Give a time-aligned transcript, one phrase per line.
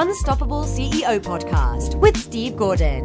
[0.00, 3.04] Unstoppable CEO podcast with Steve Gordon.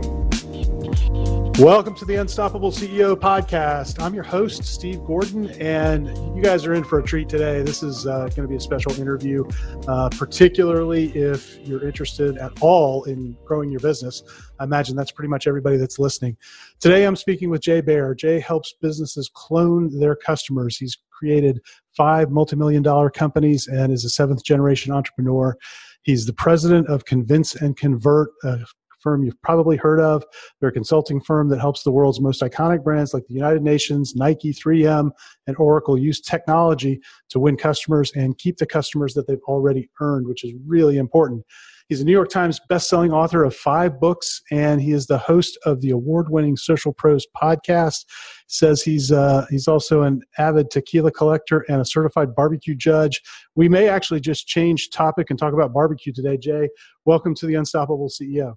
[1.57, 3.99] Welcome to the Unstoppable CEO podcast.
[3.99, 6.07] I'm your host, Steve Gordon, and
[6.37, 7.63] you guys are in for a treat today.
[7.63, 9.43] This is uh, going to be a special interview,
[9.87, 14.21] uh, particularly if you're interested at all in growing your business.
[14.59, 16.37] I imagine that's pretty much everybody that's listening.
[16.79, 18.13] Today, I'm speaking with Jay Baer.
[18.13, 20.77] Jay helps businesses clone their customers.
[20.77, 21.59] He's created
[21.97, 25.57] five multi-million dollar companies and is a seventh generation entrepreneur.
[26.03, 28.59] He's the president of Convince and Convert, a
[29.03, 30.23] firm you've probably heard of.
[30.59, 34.15] They're a consulting firm that helps the world's most iconic brands like the United Nations,
[34.15, 35.11] Nike, 3M,
[35.45, 40.27] and Oracle use technology to win customers and keep the customers that they've already earned,
[40.27, 41.43] which is really important.
[41.93, 45.59] He's a New York Times bestselling author of five books, and he is the host
[45.63, 48.05] of the award-winning Social Pros podcast.
[48.47, 53.21] Says he's uh, he's also an avid tequila collector and a certified barbecue judge.
[53.53, 56.35] We may actually just change topic and talk about barbecue today.
[56.35, 56.67] Jay,
[57.05, 58.55] welcome to the Unstoppable CEO.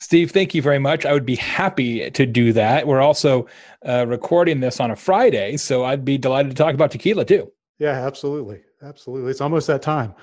[0.00, 1.04] Steve, thank you very much.
[1.04, 2.86] I would be happy to do that.
[2.86, 3.48] We're also
[3.86, 7.52] uh, recording this on a Friday, so I'd be delighted to talk about tequila too.
[7.78, 9.30] Yeah, absolutely, absolutely.
[9.30, 10.14] It's almost that time.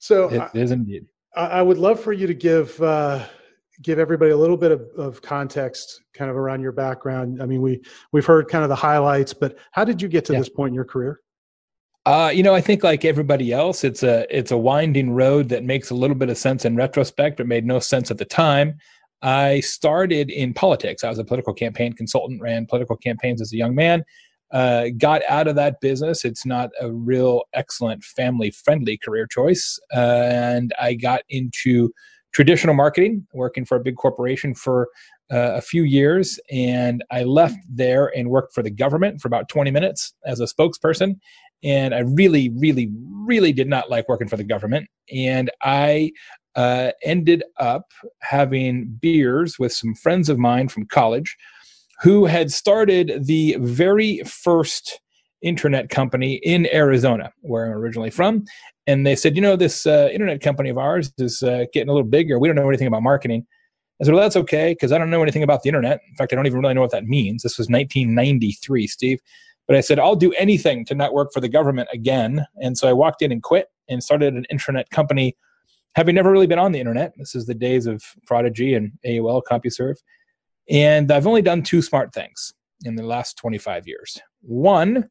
[0.00, 1.06] So it is indeed.
[1.36, 3.24] I, would love for you to give uh,
[3.82, 7.42] give everybody a little bit of, of context, kind of around your background.
[7.42, 7.82] I mean, we
[8.12, 10.38] we've heard kind of the highlights, but how did you get to yeah.
[10.38, 11.20] this point in your career?
[12.06, 15.64] Uh, you know, I think like everybody else, it's a it's a winding road that
[15.64, 18.78] makes a little bit of sense in retrospect, but made no sense at the time.
[19.22, 21.02] I started in politics.
[21.02, 24.04] I was a political campaign consultant, ran political campaigns as a young man.
[24.52, 26.24] Uh, got out of that business.
[26.24, 31.90] It's not a real excellent family friendly career choice, uh, and I got into
[32.32, 34.88] traditional marketing, working for a big corporation for
[35.32, 36.38] uh, a few years.
[36.50, 40.44] And I left there and worked for the government for about 20 minutes as a
[40.44, 41.16] spokesperson
[41.64, 42.90] and I really, really,
[43.26, 44.86] really did not like working for the government.
[45.12, 46.12] And I
[46.54, 51.36] uh, ended up having beers with some friends of mine from college
[52.00, 55.00] who had started the very first
[55.42, 58.44] internet company in Arizona, where I'm originally from.
[58.86, 61.92] And they said, you know, this uh, internet company of ours is uh, getting a
[61.92, 62.38] little bigger.
[62.38, 63.46] We don't know anything about marketing.
[64.00, 66.00] I said, well, that's okay, because I don't know anything about the internet.
[66.08, 67.42] In fact, I don't even really know what that means.
[67.42, 69.20] This was 1993, Steve.
[69.68, 72.44] But I said, I'll do anything to not work for the government again.
[72.60, 75.36] And so I walked in and quit and started an internet company,
[75.94, 77.14] having never really been on the internet.
[77.16, 79.96] This is the days of Prodigy and AOL CompuServe.
[80.68, 82.52] And I've only done two smart things
[82.84, 84.20] in the last 25 years.
[84.42, 85.08] One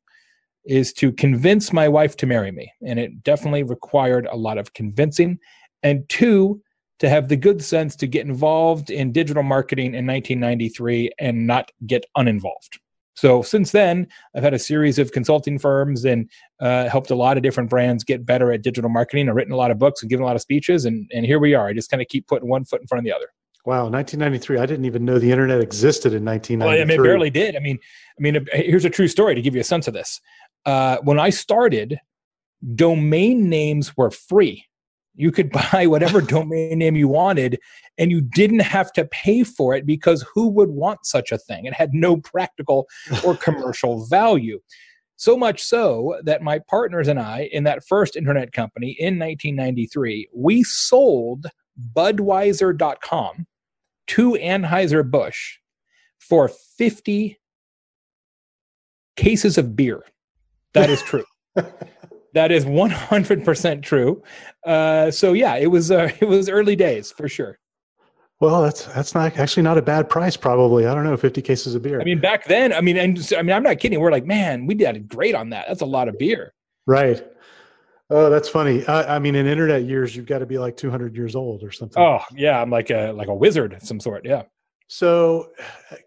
[0.66, 2.72] is to convince my wife to marry me.
[2.86, 5.40] And it definitely required a lot of convincing.
[5.84, 6.62] And two,
[7.00, 11.70] to have the good sense to get involved in digital marketing in 1993 and not
[11.86, 12.80] get uninvolved.
[13.16, 16.30] So since then, I've had a series of consulting firms and
[16.62, 19.30] uh, helped a lot of different brands get better at digital marketing.
[19.30, 21.40] I've written a lot of books and given a lot of speeches, and and here
[21.40, 21.68] we are.
[21.68, 23.28] I just kind of keep putting one foot in front of the other.
[23.66, 24.58] Wow, 1993.
[24.58, 26.60] I didn't even know the internet existed in 1993.
[26.66, 27.56] Well, I mean, it barely did.
[27.56, 27.80] I mean,
[28.18, 30.20] I mean, here's a true story to give you a sense of this.
[30.66, 31.98] Uh, when I started,
[32.76, 34.66] domain names were free.
[35.16, 37.58] You could buy whatever domain name you wanted,
[37.98, 41.66] and you didn't have to pay for it because who would want such a thing?
[41.66, 42.88] It had no practical
[43.26, 44.60] or commercial value.
[45.16, 50.28] So much so that my partners and I, in that first internet company in 1993,
[50.34, 51.46] we sold
[51.96, 53.46] Budweiser.com
[54.08, 55.58] to Anheuser-Busch
[56.20, 57.40] for 50
[59.16, 60.04] cases of beer.
[60.74, 61.26] That is true.
[62.34, 64.24] That is 100% true.
[64.66, 67.60] Uh, so yeah, it was uh, it was early days for sure.
[68.40, 70.36] Well, that's that's not actually not a bad price.
[70.36, 72.02] Probably, I don't know, fifty cases of beer.
[72.02, 74.00] I mean, back then, I mean, and I mean, I'm not kidding.
[74.00, 75.66] We're like, man, we did great on that.
[75.68, 76.54] That's a lot of beer.
[76.86, 77.26] Right.
[78.10, 78.86] Oh, that's funny.
[78.86, 81.72] I, I mean, in internet years, you've got to be like 200 years old or
[81.72, 82.02] something.
[82.02, 84.26] Oh, yeah, I'm like a like a wizard of some sort.
[84.26, 84.44] Yeah.
[84.88, 85.52] So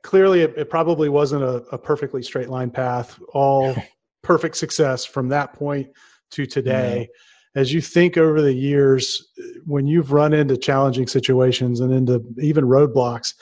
[0.03, 3.19] clearly, it, it probably wasn't a, a perfectly straight line path.
[3.33, 3.75] All
[4.23, 5.89] perfect success from that point
[6.33, 7.09] to today.
[7.09, 7.61] Mm-hmm.
[7.61, 9.27] As you think over the years,
[9.65, 13.33] when you've run into challenging situations and into even roadblocks,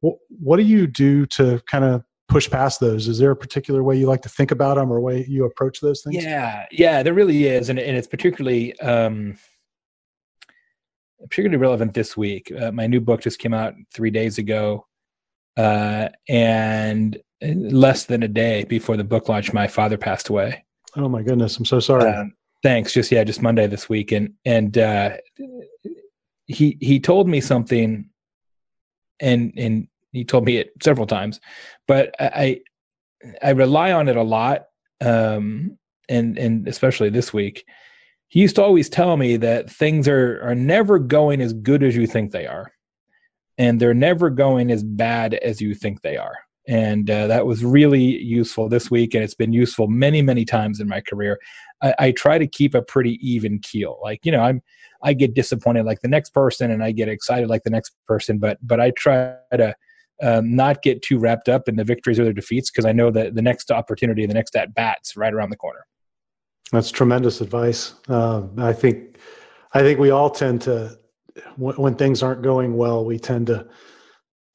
[0.00, 3.08] what, what do you do to kind of push past those?
[3.08, 5.80] Is there a particular way you like to think about them or way you approach
[5.80, 6.22] those things?
[6.22, 9.38] Yeah, yeah, there really is, and and it's particularly um,
[11.20, 12.52] particularly relevant this week.
[12.52, 14.86] Uh, my new book just came out three days ago,
[15.56, 20.64] uh, and less than a day before the book launch, my father passed away.
[20.96, 22.10] Oh my goodness, I'm so sorry.
[22.10, 22.32] Um,
[22.62, 22.92] thanks.
[22.92, 25.16] Just yeah, just Monday this week, and and uh,
[26.46, 28.10] he he told me something,
[29.20, 31.40] and and he told me it several times,
[31.86, 32.60] but I
[33.42, 34.66] I rely on it a lot,
[35.00, 35.78] um,
[36.08, 37.64] and and especially this week.
[38.28, 41.96] he used to always tell me that things are are never going as good as
[41.96, 42.72] you think they are
[43.58, 46.36] and they're never going as bad as you think they are.
[46.68, 50.80] And uh, that was really useful this week and it's been useful many many times
[50.80, 51.38] in my career.
[51.82, 53.98] I, I, try to keep a pretty even keel.
[54.02, 54.62] Like you know i'm
[55.02, 58.38] i get disappointed like the next person and i get excited like the next person
[58.38, 59.74] but but i try to
[60.22, 63.10] um, not get too wrapped up in the victories or the defeats because i know
[63.10, 65.86] that the next opportunity the next at bats right around the corner
[66.72, 69.18] that's tremendous advice uh, i think
[69.74, 70.98] i think we all tend to
[71.56, 73.66] when, when things aren't going well we tend to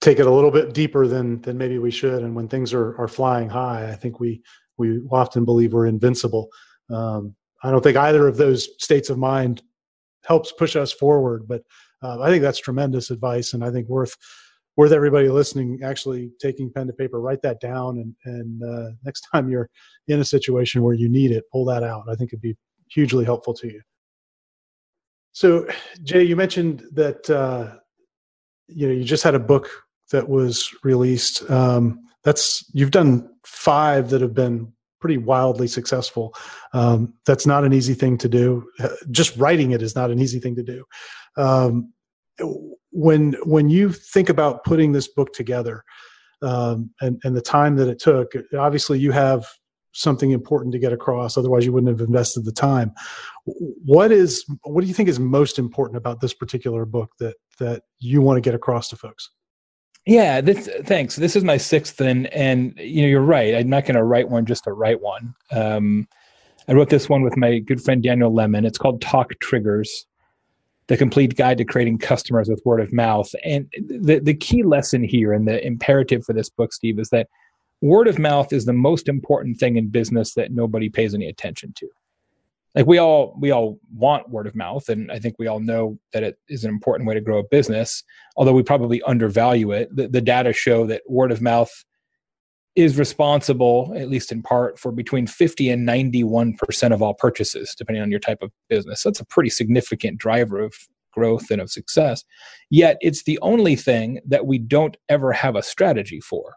[0.01, 2.23] take it a little bit deeper than than maybe we should.
[2.23, 4.41] And when things are are flying high, I think we
[4.77, 6.49] we often believe we're invincible.
[6.89, 9.61] Um, I don't think either of those states of mind
[10.25, 11.61] helps push us forward, but
[12.01, 14.15] uh, I think that's tremendous advice, and I think worth
[14.77, 19.27] worth everybody listening actually taking pen to paper, write that down, and and uh, next
[19.31, 19.69] time you're
[20.07, 22.03] in a situation where you need it, pull that out.
[22.09, 22.57] I think it'd be
[22.89, 23.81] hugely helpful to you.
[25.33, 25.67] So,
[26.03, 27.75] Jay, you mentioned that uh,
[28.67, 29.69] you know you just had a book
[30.11, 31.49] that was released.
[31.49, 36.33] Um, that's you've done five that have been pretty wildly successful.
[36.73, 38.69] Um, that's not an easy thing to do.
[39.09, 40.85] Just writing it is not an easy thing to do.
[41.37, 41.91] Um,
[42.91, 45.83] when when you think about putting this book together
[46.41, 49.45] um, and and the time that it took, obviously you have
[49.93, 51.37] something important to get across.
[51.37, 52.93] Otherwise, you wouldn't have invested the time.
[53.45, 57.83] What is what do you think is most important about this particular book that that
[57.99, 59.29] you want to get across to folks?
[60.05, 61.15] Yeah, this, thanks.
[61.15, 63.55] This is my sixth, and and you know you're right.
[63.55, 65.35] I'm not going to write one just to write one.
[65.51, 66.07] Um,
[66.67, 68.65] I wrote this one with my good friend Daniel Lemin.
[68.65, 70.05] It's called Talk Triggers:
[70.91, 73.33] The Complete Guide to Creating Customers with Word of Mouth.
[73.45, 77.29] And the the key lesson here and the imperative for this book, Steve, is that
[77.79, 81.71] word of mouth is the most important thing in business that nobody pays any attention
[81.77, 81.87] to
[82.75, 85.97] like we all we all want word of mouth and i think we all know
[86.13, 88.03] that it is an important way to grow a business
[88.37, 91.71] although we probably undervalue it the, the data show that word of mouth
[92.75, 98.01] is responsible at least in part for between 50 and 91% of all purchases depending
[98.01, 100.73] on your type of business that's a pretty significant driver of
[101.11, 102.23] growth and of success
[102.69, 106.55] yet it's the only thing that we don't ever have a strategy for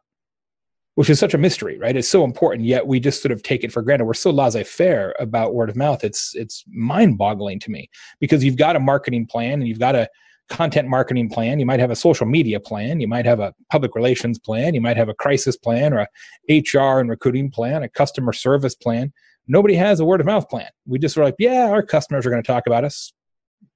[0.94, 1.96] which is such a mystery, right?
[1.96, 4.04] It's so important, yet we just sort of take it for granted.
[4.04, 6.04] We're so laissez-faire about word of mouth.
[6.04, 7.90] It's it's mind-boggling to me
[8.20, 10.08] because you've got a marketing plan and you've got a
[10.48, 11.58] content marketing plan.
[11.58, 13.00] You might have a social media plan.
[13.00, 14.74] You might have a public relations plan.
[14.74, 16.06] You might have a crisis plan or
[16.48, 19.12] a HR and recruiting plan, a customer service plan.
[19.46, 20.68] Nobody has a word of mouth plan.
[20.86, 23.12] We just are like, yeah, our customers are going to talk about us.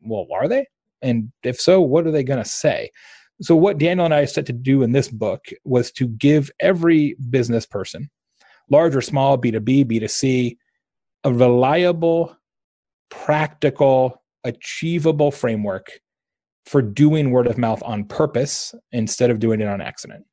[0.00, 0.66] Well, are they?
[1.02, 2.90] And if so, what are they going to say?
[3.40, 7.14] So, what Daniel and I set to do in this book was to give every
[7.30, 8.10] business person,
[8.68, 10.56] large or small, B2B, B2C,
[11.22, 12.36] a reliable,
[13.10, 16.00] practical, achievable framework
[16.68, 20.26] for doing word of mouth on purpose instead of doing it on accident.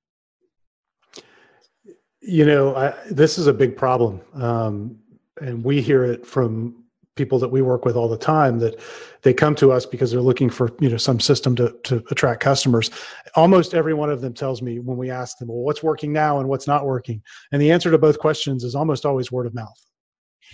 [2.19, 4.19] You know, I, this is a big problem.
[4.33, 4.99] Um,
[5.39, 6.83] and we hear it from
[7.15, 8.77] people that we work with all the time that
[9.21, 12.41] they come to us because they're looking for you know some system to to attract
[12.41, 12.91] customers
[13.35, 16.39] almost every one of them tells me when we ask them well what's working now
[16.39, 17.21] and what's not working
[17.53, 19.81] and the answer to both questions is almost always word of mouth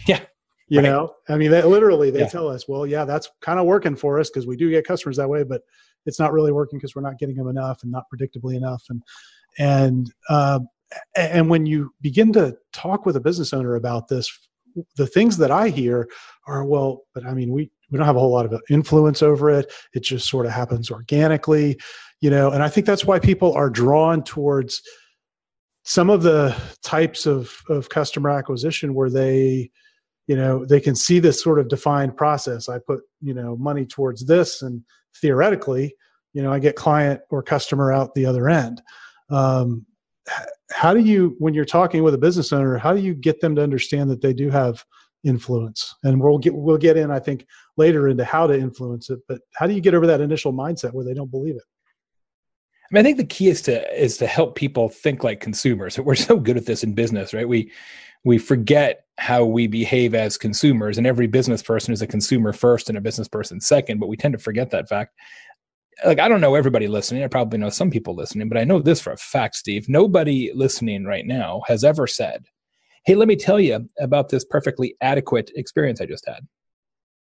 [0.06, 0.20] yeah
[0.72, 0.86] you right.
[0.86, 2.28] know i mean they, literally they yeah.
[2.28, 5.18] tell us well yeah that's kind of working for us because we do get customers
[5.18, 5.62] that way but
[6.06, 9.04] it's not really working because we're not getting them enough and not predictably enough and
[9.60, 10.60] and uh,
[11.16, 14.32] and when you begin to talk with a business owner about this
[14.96, 16.08] the things that I hear
[16.48, 19.50] are, well, but I mean, we, we don't have a whole lot of influence over
[19.50, 19.72] it.
[19.94, 21.78] It just sort of happens organically,
[22.22, 24.82] you know, and I think that's why people are drawn towards
[25.84, 29.72] some of the types of, of customer acquisition where they,
[30.32, 32.70] you know, they can see this sort of defined process.
[32.70, 34.82] I put, you know, money towards this and
[35.20, 35.94] theoretically,
[36.32, 38.82] you know, I get client or customer out the other end.
[39.30, 39.86] Um,
[40.72, 43.56] how do you when you're talking with a business owner how do you get them
[43.56, 44.86] to understand that they do have
[45.24, 47.46] influence and we'll get we'll get in i think
[47.76, 50.94] later into how to influence it but how do you get over that initial mindset
[50.94, 51.64] where they don't believe it
[52.92, 55.98] I, mean, I think the key is to is to help people think like consumers
[56.00, 57.72] we're so good at this in business right we
[58.24, 62.90] we forget how we behave as consumers and every business person is a consumer first
[62.90, 65.16] and a business person second but we tend to forget that fact
[66.06, 67.24] like I don't know everybody listening.
[67.24, 69.88] I probably know some people listening, but I know this for a fact, Steve.
[69.90, 72.46] Nobody listening right now has ever said,
[73.06, 76.48] "Hey, let me tell you about this perfectly adequate experience I just had."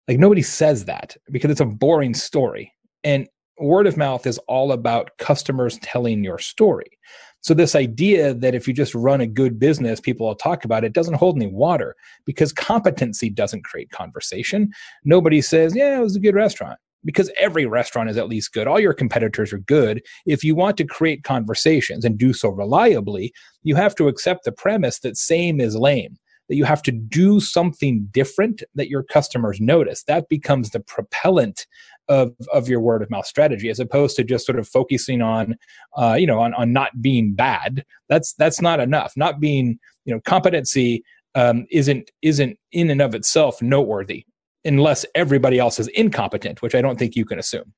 [0.09, 2.73] Like nobody says that because it's a boring story.
[3.05, 3.29] And
[3.61, 6.99] word of mouth is all about customers telling your story.
[7.43, 10.85] So, this idea that if you just run a good business, people will talk about
[10.85, 14.71] it doesn't hold any water because competency doesn't create conversation.
[15.05, 18.67] Nobody says, Yeah, it was a good restaurant because every restaurant is at least good.
[18.67, 20.03] All your competitors are good.
[20.27, 24.53] If you want to create conversations and do so reliably, you have to accept the
[24.53, 26.19] premise that same is lame
[26.51, 30.03] that you have to do something different that your customers notice.
[30.03, 31.65] That becomes the propellant
[32.11, 35.57] of, of your word of mouth strategy, as opposed to just sort of focusing on,
[35.97, 37.85] uh, you know, on, on not being bad.
[38.09, 39.15] That's that's not enough.
[39.17, 44.27] Not being, you know, competency um, isn't isn't in and of itself noteworthy
[44.65, 47.73] unless everybody else is incompetent, which I don't think you can assume.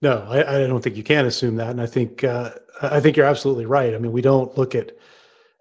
[0.00, 2.50] No, I, I don't think you can assume that, and I think uh,
[2.80, 3.94] I think you're absolutely right.
[3.94, 4.92] I mean, we don't look at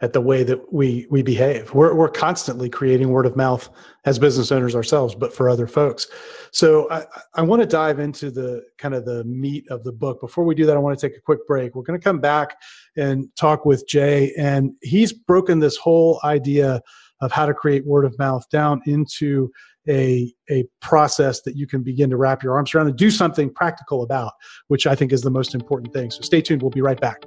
[0.02, 1.74] at the way that we we behave.
[1.74, 3.70] We're we're constantly creating word of mouth
[4.06, 6.08] as business owners ourselves, but for other folks.
[6.52, 7.06] So I,
[7.36, 10.20] I want to dive into the kind of the meat of the book.
[10.20, 11.76] Before we do that, I want to take a quick break.
[11.76, 12.58] We're going to come back
[12.98, 16.82] and talk with Jay, and he's broken this whole idea
[17.22, 19.52] of how to create word of mouth down into
[19.88, 23.54] a a process that you can begin to wrap your arms around and do something
[23.54, 24.34] practical about,
[24.68, 26.10] which I think is the most important thing.
[26.10, 26.64] So stay tuned.
[26.64, 27.24] We'll be right back.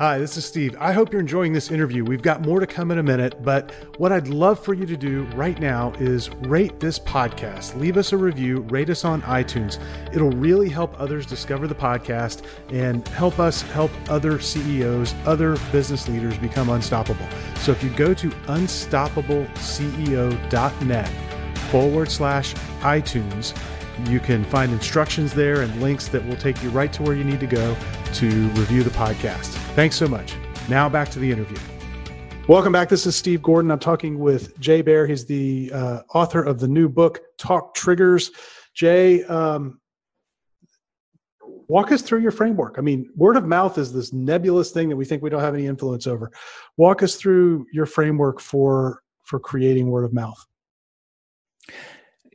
[0.00, 0.74] Hi, this is Steve.
[0.80, 2.06] I hope you're enjoying this interview.
[2.06, 4.96] We've got more to come in a minute, but what I'd love for you to
[4.96, 7.78] do right now is rate this podcast.
[7.78, 9.78] Leave us a review, rate us on iTunes.
[10.10, 16.08] It'll really help others discover the podcast and help us help other CEOs, other business
[16.08, 17.28] leaders become unstoppable.
[17.56, 21.08] So if you go to unstoppableceo.net
[21.70, 23.54] forward slash iTunes,
[24.08, 27.24] you can find instructions there and links that will take you right to where you
[27.24, 27.76] need to go
[28.14, 29.48] to review the podcast.
[29.74, 30.34] Thanks so much.
[30.68, 31.58] Now back to the interview.
[32.48, 32.88] Welcome back.
[32.88, 33.70] This is Steve Gordon.
[33.70, 35.06] I'm talking with Jay Baer.
[35.06, 38.30] He's the uh, author of the new book, Talk Triggers.
[38.74, 39.80] Jay, um,
[41.68, 42.76] walk us through your framework.
[42.78, 45.54] I mean, word of mouth is this nebulous thing that we think we don't have
[45.54, 46.32] any influence over.
[46.76, 50.44] Walk us through your framework for for creating word of mouth.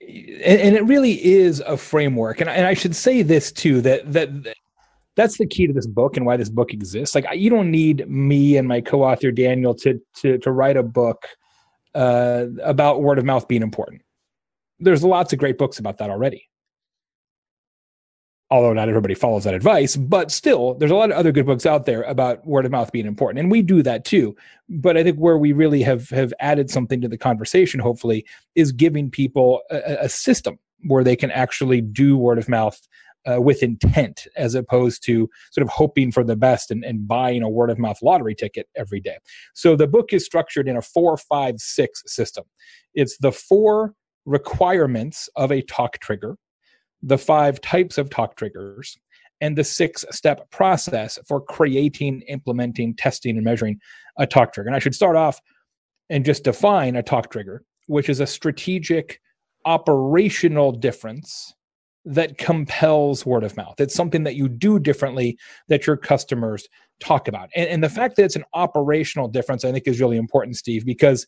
[0.07, 2.41] And, and it really is a framework.
[2.41, 4.29] And, and I should say this too that that
[5.15, 7.15] that's the key to this book and why this book exists.
[7.15, 11.25] Like you don't need me and my co-author Daniel to to to write a book
[11.93, 14.01] uh, about word of mouth being important.
[14.79, 16.49] There's lots of great books about that already.
[18.51, 21.65] Although not everybody follows that advice, but still, there's a lot of other good books
[21.65, 24.35] out there about word of mouth being important, and we do that too.
[24.69, 28.23] But I think where we really have have added something to the conversation, hopefully,
[28.53, 32.79] is giving people a, a system where they can actually do word of mouth
[33.25, 37.41] uh, with intent as opposed to sort of hoping for the best and, and buying
[37.41, 39.17] a word of mouth lottery ticket every day.
[39.53, 42.45] So the book is structured in a four, five, six system.
[42.93, 43.93] It's the four
[44.25, 46.37] requirements of a talk trigger,
[47.01, 48.97] the five types of talk triggers,
[49.41, 53.79] and the six step process for creating, implementing, testing, and measuring
[54.17, 54.67] a talk trigger.
[54.67, 55.39] And I should start off
[56.09, 59.19] and just define a talk trigger, which is a strategic
[59.65, 61.53] operational difference
[62.05, 63.79] that compels word of mouth.
[63.79, 66.67] It's something that you do differently that your customers
[66.99, 67.49] talk about.
[67.55, 70.85] And, and, the fact that it's an operational difference, I think, is really important, Steve,
[70.85, 71.25] because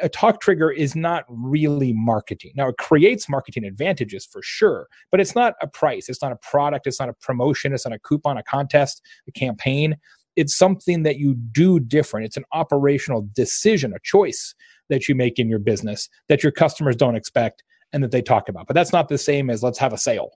[0.00, 2.52] a talk trigger is not really marketing.
[2.54, 6.08] Now, it creates marketing advantages for sure, but it's not a price.
[6.08, 6.86] It's not a product.
[6.86, 7.72] It's not a promotion.
[7.72, 9.96] It's not a coupon, a contest, a campaign.
[10.36, 12.26] It's something that you do different.
[12.26, 14.54] It's an operational decision, a choice
[14.88, 17.62] that you make in your business that your customers don't expect
[17.92, 18.66] and that they talk about.
[18.66, 20.30] But that's not the same as let's have a sale.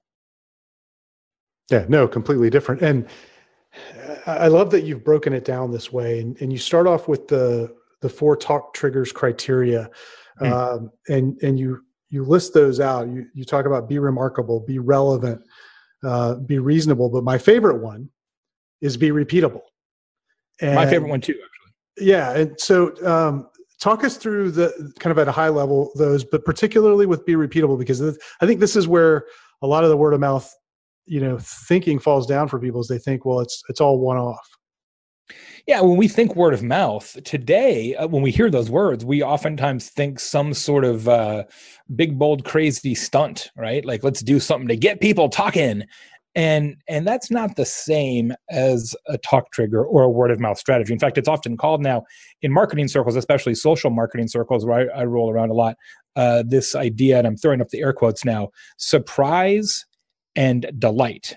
[1.70, 2.82] Yeah, no, completely different.
[2.82, 3.08] And
[4.26, 6.20] I love that you've broken it down this way.
[6.20, 7.74] And, and you start off with the
[8.06, 9.90] the four talk triggers criteria,
[10.40, 10.52] mm.
[10.52, 13.08] um, and and you you list those out.
[13.08, 15.42] You you talk about be remarkable, be relevant,
[16.04, 17.10] uh, be reasonable.
[17.10, 18.10] But my favorite one
[18.80, 19.62] is be repeatable.
[20.60, 22.06] And, my favorite one too, actually.
[22.08, 23.48] Yeah, and so um,
[23.80, 27.34] talk us through the kind of at a high level those but particularly with be
[27.34, 28.00] repeatable because
[28.40, 29.26] i think this is where
[29.62, 30.50] a lot of the word of mouth
[31.04, 34.16] you know thinking falls down for people as they think well it's it's all one
[34.16, 34.55] off
[35.66, 39.22] yeah when we think word of mouth today uh, when we hear those words we
[39.22, 41.44] oftentimes think some sort of uh,
[41.94, 43.84] big bold crazy stunt right?
[43.84, 45.84] Like let's do something to get people talking.
[46.34, 50.58] And and that's not the same as a talk trigger or a word of mouth
[50.58, 50.92] strategy.
[50.92, 52.04] In fact it's often called now
[52.42, 55.76] in marketing circles especially social marketing circles where i, I roll around a lot
[56.16, 59.86] uh, this idea and i'm throwing up the air quotes now surprise
[60.34, 61.36] and delight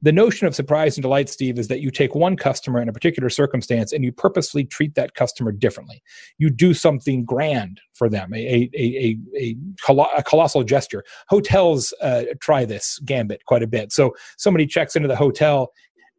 [0.00, 2.92] the notion of surprise and delight, Steve, is that you take one customer in a
[2.92, 6.02] particular circumstance and you purposely treat that customer differently.
[6.38, 11.04] You do something grand for them, a, a, a, a, colossal gesture.
[11.28, 13.92] Hotels uh, try this gambit quite a bit.
[13.92, 15.72] So somebody checks into the hotel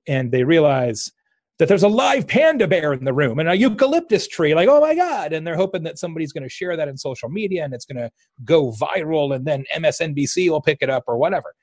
[0.08, 1.12] and they realize
[1.60, 4.80] that there's a live panda bear in the room and a eucalyptus tree like oh
[4.80, 7.74] my god and they're hoping that somebody's going to share that in social media and
[7.74, 8.10] it's going to
[8.46, 11.54] go viral and then msnbc will pick it up or whatever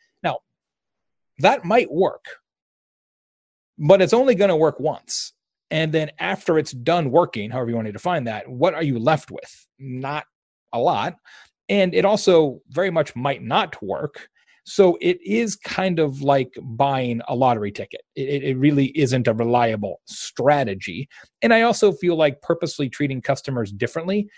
[1.38, 2.24] that might work
[3.78, 5.32] but it's only going to work once
[5.70, 8.98] and then after it's done working however you want to define that what are you
[8.98, 10.24] left with not
[10.72, 11.16] a lot
[11.68, 14.28] and it also very much might not work
[14.68, 18.00] so it is kind of like buying a lottery ticket.
[18.16, 21.08] It, it, really isn't a reliable strategy.
[21.40, 24.28] And I also feel like purposely treating customers differently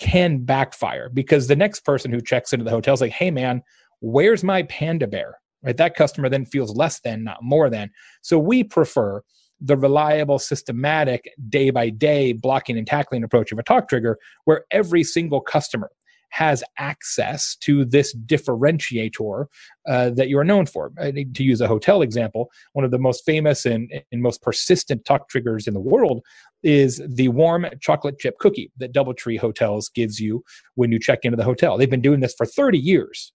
[0.00, 3.62] can backfire because the next person who checks into the hotel is like, hey, man,
[4.00, 5.38] where's my panda bear?
[5.62, 5.76] Right?
[5.76, 7.90] That customer then feels less than, not more than.
[8.22, 9.22] So we prefer
[9.60, 14.64] the reliable, systematic, day by day blocking and tackling approach of a talk trigger, where
[14.70, 15.90] every single customer
[16.30, 19.46] has access to this differentiator
[19.88, 20.92] uh, that you are known for.
[20.98, 25.28] to use a hotel example, one of the most famous and, and most persistent talk
[25.28, 26.20] triggers in the world
[26.62, 30.42] is the warm chocolate chip cookie that Doubletree Hotels gives you
[30.74, 31.78] when you check into the hotel.
[31.78, 33.32] They've been doing this for 30 years.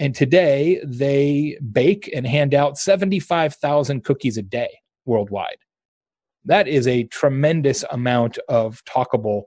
[0.00, 4.70] And today they bake and hand out 75,000 cookies a day
[5.04, 5.58] worldwide.
[6.46, 9.42] That is a tremendous amount of talkable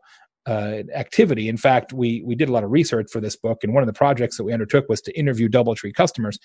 [0.46, 1.50] uh, activity.
[1.50, 3.88] In fact, we we did a lot of research for this book, and one of
[3.88, 6.38] the projects that we undertook was to interview DoubleTree customers,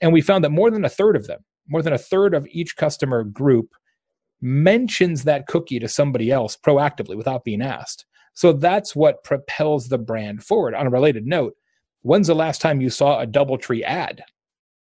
[0.00, 2.48] and we found that more than a third of them, more than a third of
[2.50, 3.74] each customer group,
[4.40, 8.04] mentions that cookie to somebody else proactively without being asked.
[8.32, 10.74] So that's what propels the brand forward.
[10.74, 11.54] On a related note,
[12.04, 14.22] when's the last time you saw a DoubleTree ad?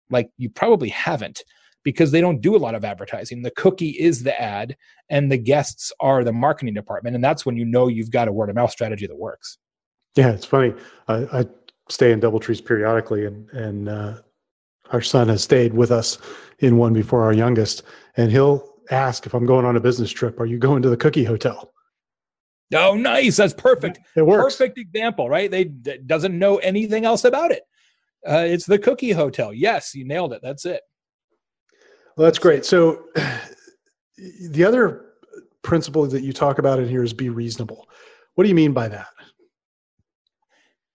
[0.09, 1.43] Like you probably haven't
[1.83, 3.41] because they don't do a lot of advertising.
[3.41, 4.75] The cookie is the ad,
[5.09, 8.31] and the guests are the marketing department, and that's when you know you've got a
[8.31, 9.57] word of mouth strategy that works.
[10.15, 10.73] Yeah, it's funny.
[11.07, 11.45] I, I
[11.89, 14.21] stay in DoubleTrees periodically, and and uh,
[14.91, 16.17] our son has stayed with us
[16.59, 17.83] in one before our youngest,
[18.17, 20.97] and he'll ask if I'm going on a business trip, "Are you going to the
[20.97, 21.71] Cookie Hotel?"
[22.73, 23.37] Oh, nice.
[23.37, 23.99] That's perfect.
[24.15, 24.55] It works.
[24.55, 25.49] Perfect example, right?
[25.49, 27.63] They doesn't know anything else about it.
[28.27, 29.53] Uh, it's the Cookie Hotel.
[29.53, 30.41] Yes, you nailed it.
[30.43, 30.81] That's it.
[32.15, 32.65] Well, that's great.
[32.65, 33.05] So
[34.49, 35.05] the other
[35.61, 37.87] principle that you talk about in here is be reasonable.
[38.35, 39.07] What do you mean by that?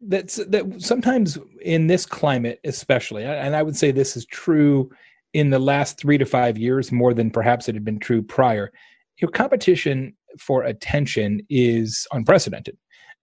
[0.00, 4.90] That's that sometimes in this climate, especially, and I would say this is true
[5.32, 8.70] in the last three to five years more than perhaps it had been true prior.
[9.18, 12.76] Your competition for attention is unprecedented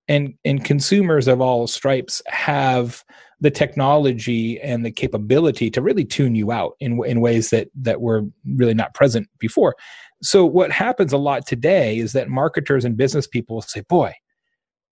[0.07, 3.03] and and consumers of all stripes have
[3.39, 8.01] the technology and the capability to really tune you out in in ways that that
[8.01, 8.23] were
[8.57, 9.75] really not present before.
[10.21, 14.13] So what happens a lot today is that marketers and business people say, "Boy,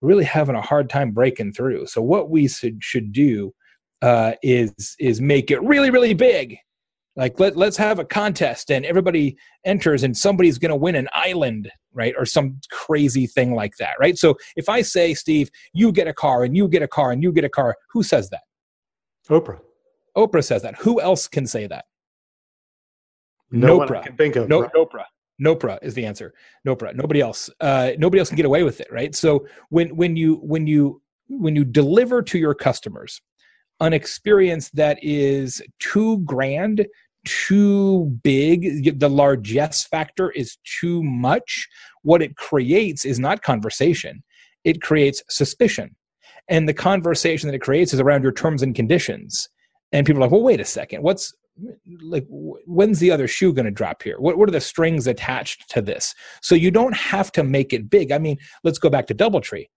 [0.01, 3.53] really having a hard time breaking through." So what we should should do
[4.01, 6.57] uh, is is make it really really big
[7.19, 11.07] like let, let's have a contest and everybody enters and somebody's going to win an
[11.13, 15.91] island right or some crazy thing like that right so if i say steve you
[15.91, 18.29] get a car and you get a car and you get a car who says
[18.29, 18.41] that
[19.29, 19.59] oprah
[20.17, 21.85] oprah says that who else can say that
[23.51, 24.03] no Nopra.
[24.03, 24.71] can think of no, right?
[24.73, 25.03] Nopra.
[25.41, 26.33] Nopra is the answer.
[26.67, 26.93] Nopra.
[26.93, 27.49] Nobody else.
[27.59, 29.15] Uh, nobody else can get away with it, right?
[29.15, 33.21] So when when you when you when you deliver to your customers
[33.79, 36.85] an experience that is too grand
[37.25, 41.67] too big, the largesse factor is too much,
[42.03, 44.23] what it creates is not conversation,
[44.63, 45.95] it creates suspicion.
[46.47, 49.47] And the conversation that it creates is around your terms and conditions.
[49.91, 51.33] And people are like, well, wait a second, what's
[52.01, 54.19] like when's the other shoe going to drop here?
[54.19, 56.15] What, what are the strings attached to this?
[56.41, 58.11] So you don't have to make it big.
[58.11, 59.67] I mean let's go back to doubletree.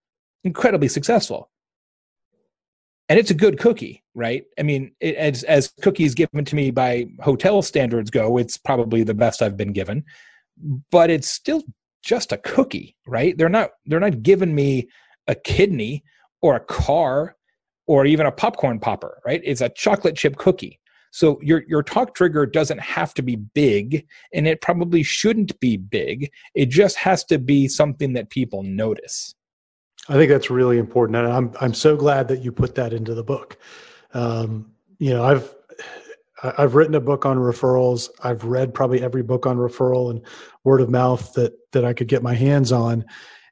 [0.44, 1.50] Incredibly successful.
[3.09, 4.44] And it's a good cookie, right?
[4.59, 9.03] I mean, it, as as cookies given to me by hotel standards go, it's probably
[9.03, 10.05] the best I've been given,
[10.90, 11.62] but it's still
[12.03, 13.37] just a cookie, right?
[13.37, 14.88] They're not they're not giving me
[15.27, 16.05] a kidney
[16.40, 17.37] or a car
[17.87, 19.40] or even a popcorn popper, right?
[19.44, 20.81] It's a chocolate chip cookie.
[21.11, 25.77] So your your talk trigger doesn't have to be big and it probably shouldn't be
[25.77, 26.31] big.
[26.55, 29.35] It just has to be something that people notice.
[30.09, 33.14] I think that's really important, and I'm I'm so glad that you put that into
[33.14, 33.57] the book.
[34.14, 35.55] Um, you know, I've
[36.42, 38.09] I've written a book on referrals.
[38.22, 40.20] I've read probably every book on referral and
[40.64, 43.05] word of mouth that that I could get my hands on,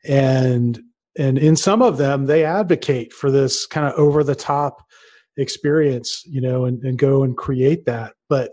[0.05, 0.81] and
[1.17, 4.83] and in some of them they advocate for this kind of over the top
[5.37, 8.15] experience, you know, and, and go and create that.
[8.29, 8.53] But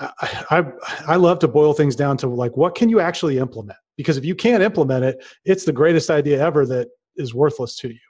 [0.00, 0.64] I, I
[1.08, 4.24] I love to boil things down to like what can you actually implement because if
[4.24, 8.00] you can't implement it, it's the greatest idea ever that is worthless to you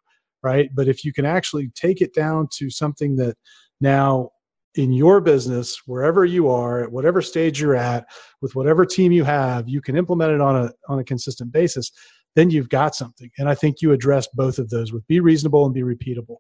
[0.43, 3.37] right but if you can actually take it down to something that
[3.81, 4.31] now
[4.75, 8.07] in your business, wherever you are, at whatever stage you're at,
[8.41, 11.93] with whatever team you have, you can implement it on a on a consistent basis,
[12.35, 13.31] then you've got something.
[13.39, 16.37] And I think you address both of those with be reasonable and be repeatable.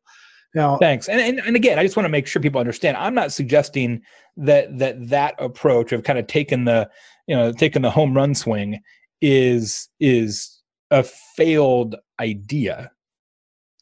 [0.55, 1.09] Now, thanks.
[1.09, 2.97] And, and and again, I just want to make sure people understand.
[2.97, 4.03] I'm not suggesting
[4.37, 6.89] that that that approach of kind of taking the
[7.27, 8.81] you know taking the home run swing
[9.21, 10.61] is is
[10.91, 12.91] a failed idea.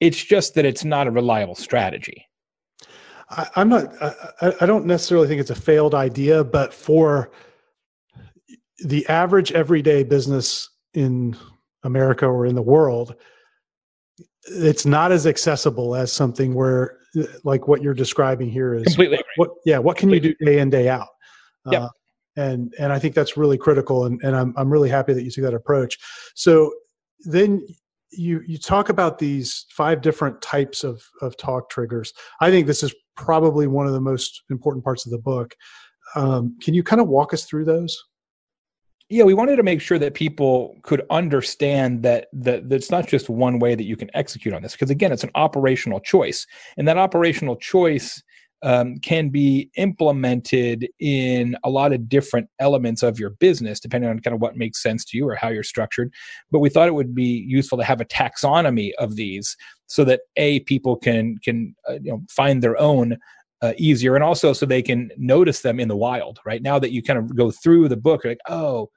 [0.00, 2.26] It's just that it's not a reliable strategy.
[3.30, 3.92] I, am not.
[4.02, 7.30] I, I don't necessarily think it's a failed idea, but for
[8.84, 11.36] the average everyday business in
[11.84, 13.14] America or in the world,
[14.46, 16.98] it's not as accessible as something where,
[17.44, 19.22] like what you're describing here, is completely.
[19.36, 19.50] What?
[19.64, 19.78] Yeah.
[19.78, 20.30] What can completely.
[20.30, 21.08] you do day in day out?
[21.70, 21.84] Yeah.
[21.84, 21.88] Uh,
[22.36, 25.30] and and I think that's really critical, and and I'm I'm really happy that you
[25.30, 25.98] took that approach.
[26.34, 26.72] So
[27.20, 27.64] then
[28.12, 32.12] you you talk about these five different types of of talk triggers.
[32.40, 35.54] I think this is probably one of the most important parts of the book.
[36.16, 37.96] Um, can you kind of walk us through those?
[39.08, 43.28] Yeah, we wanted to make sure that people could understand that that that's not just
[43.28, 46.46] one way that you can execute on this, because again, it's an operational choice,
[46.76, 48.22] and that operational choice
[48.62, 54.20] um, can be implemented in a lot of different elements of your business, depending on
[54.20, 56.12] kind of what makes sense to you or how you're structured.
[56.50, 60.20] But we thought it would be useful to have a taxonomy of these, so that
[60.36, 63.16] a people can can uh, you know find their own
[63.62, 66.38] uh, easier, and also so they can notice them in the wild.
[66.44, 68.90] Right now that you kind of go through the book, like oh.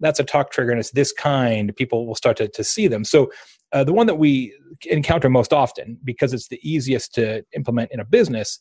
[0.00, 1.74] That's a talk trigger, and it's this kind.
[1.74, 3.02] People will start to, to see them.
[3.02, 3.32] So,
[3.72, 4.54] uh, the one that we
[4.84, 8.60] encounter most often, because it's the easiest to implement in a business,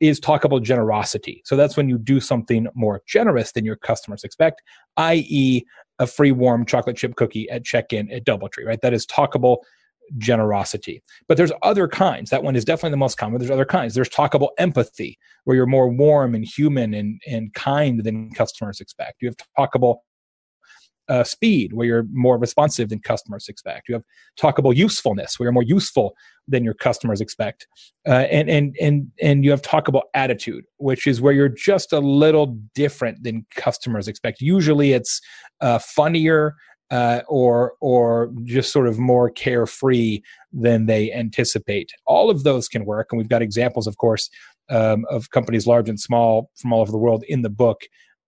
[0.00, 1.42] is talkable generosity.
[1.44, 4.62] So that's when you do something more generous than your customers expect,
[4.96, 5.64] i.e.,
[5.98, 8.80] a free warm chocolate chip cookie at check-in at DoubleTree, right?
[8.80, 9.58] That is talkable
[10.16, 11.02] generosity.
[11.28, 12.30] But there's other kinds.
[12.30, 13.38] That one is definitely the most common.
[13.38, 13.94] There's other kinds.
[13.94, 19.22] There's talkable empathy, where you're more warm and human and, and kind than customers expect.
[19.22, 19.98] You have talkable
[21.10, 23.88] uh, speed, where you're more responsive than customers expect.
[23.88, 24.04] You have
[24.38, 26.14] talkable usefulness, where you're more useful
[26.46, 27.66] than your customers expect,
[28.08, 31.98] uh, and and and and you have talkable attitude, which is where you're just a
[31.98, 34.40] little different than customers expect.
[34.40, 35.20] Usually, it's
[35.60, 36.54] uh, funnier
[36.92, 40.20] uh, or or just sort of more carefree
[40.52, 41.90] than they anticipate.
[42.06, 44.30] All of those can work, and we've got examples, of course,
[44.70, 47.82] um, of companies large and small from all over the world in the book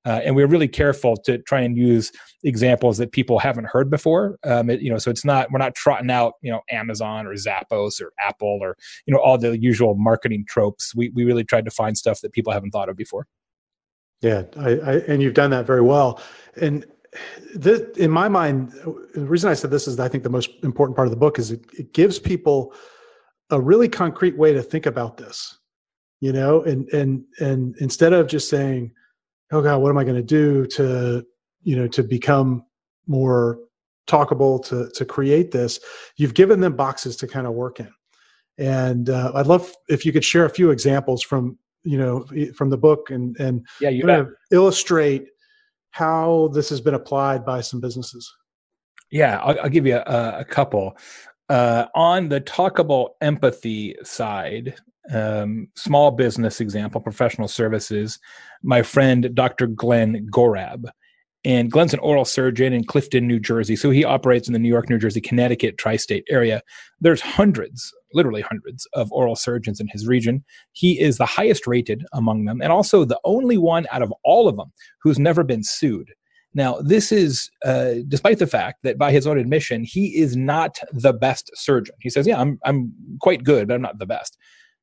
[0.04, 2.10] uh, and we're really careful to try and use
[2.42, 4.38] examples that people haven't heard before.
[4.44, 7.34] Um, it, you know, so it's not we're not trotting out you know Amazon or
[7.34, 10.94] Zappos or Apple or you know all the usual marketing tropes.
[10.94, 13.26] We we really tried to find stuff that people haven't thought of before.
[14.22, 16.20] Yeah, I, I, and you've done that very well.
[16.60, 16.86] And
[17.54, 18.72] this, in my mind,
[19.14, 21.38] the reason I said this is I think the most important part of the book
[21.38, 22.72] is it, it gives people
[23.50, 25.58] a really concrete way to think about this.
[26.20, 28.92] You know, and and and instead of just saying
[29.52, 31.24] oh god what am i going to do to
[31.62, 32.64] you know to become
[33.06, 33.58] more
[34.06, 35.80] talkable to to create this?
[36.16, 37.90] You've given them boxes to kind of work in.
[38.58, 42.70] And uh, i'd love if you could share a few examples from you know from
[42.70, 45.28] the book and and yeah you kind of illustrate
[45.90, 48.30] how this has been applied by some businesses.
[49.10, 50.96] Yeah i'll, I'll give you a, a couple.
[51.48, 54.74] Uh, on the talkable empathy side
[55.10, 58.18] um, small business example, professional services,
[58.62, 59.66] my friend Dr.
[59.66, 60.84] Glenn Gorab.
[61.44, 63.74] And Glenn's an oral surgeon in Clifton, New Jersey.
[63.74, 66.62] So he operates in the New York, New Jersey, Connecticut tri state area.
[67.00, 70.44] There's hundreds, literally hundreds, of oral surgeons in his region.
[70.70, 74.46] He is the highest rated among them and also the only one out of all
[74.46, 76.10] of them who's never been sued.
[76.54, 80.78] Now, this is uh, despite the fact that by his own admission, he is not
[80.92, 81.94] the best surgeon.
[82.00, 84.36] He says, Yeah, I'm, I'm quite good, but I'm not the best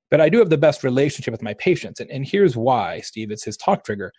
[0.10, 2.00] but I do have the best relationship with my patients.
[2.00, 4.12] And, and here's why, Steve it's his talk trigger.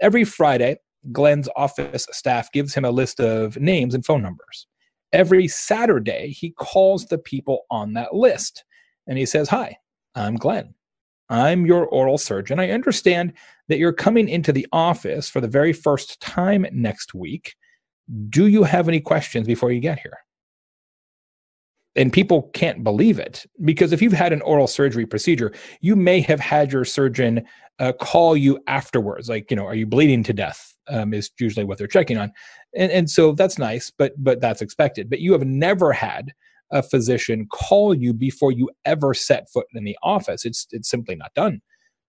[0.00, 0.76] Every Friday,
[1.12, 4.66] Glenn's office staff gives him a list of names and phone numbers.
[5.12, 8.64] Every Saturday, he calls the people on that list
[9.06, 9.76] and he says, Hi,
[10.14, 10.74] I'm Glenn.
[11.28, 12.60] I'm your oral surgeon.
[12.60, 13.32] I understand
[13.68, 17.54] that you're coming into the office for the very first time next week.
[18.28, 20.18] Do you have any questions before you get here?
[21.96, 23.46] And people can't believe it.
[23.64, 27.44] Because if you've had an oral surgery procedure you may have had your surgeon
[27.78, 30.72] uh, call you afterwards like you know are you bleeding to death?
[30.88, 32.32] Um, is usually what they're checking on.
[32.76, 35.10] And, and so that's nice but but that's expected.
[35.10, 36.32] But you have never had
[36.72, 40.44] a physician call you before you ever set foot in the office.
[40.44, 41.60] It's it's simply not done.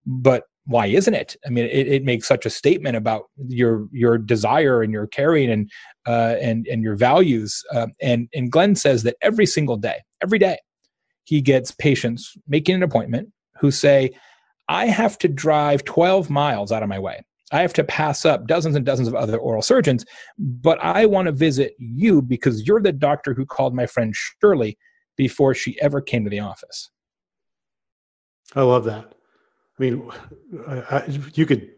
[0.06, 1.34] But why isn't it?
[1.46, 5.50] I mean, it, it makes such a statement about your your desire and your caring
[5.50, 5.70] and
[6.06, 7.64] uh, and and your values.
[7.74, 10.58] Uh, and and Glenn says that every single day, every day,
[11.24, 14.10] he gets patients making an appointment who say,
[14.68, 17.22] I have to drive 12 miles out of my way.
[17.50, 20.04] I have to pass up dozens and dozens of other oral surgeons,
[20.38, 24.76] but I want to visit you because you're the doctor who called my friend Shirley
[25.16, 26.90] before she ever came to the office.
[28.54, 29.14] I love that.
[29.78, 30.10] I mean,
[30.66, 31.70] I, you could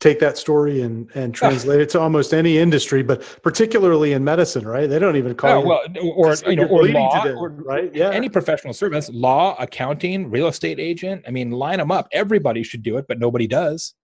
[0.00, 4.66] take that story and and translate it to almost any industry, but particularly in medicine,
[4.66, 4.88] right?
[4.88, 5.80] They don't even call oh, well,
[6.14, 7.94] or you know, or law, or, right?
[7.94, 11.24] Yeah, any professional service, law, accounting, real estate agent.
[11.26, 12.08] I mean, line them up.
[12.12, 13.94] Everybody should do it, but nobody does.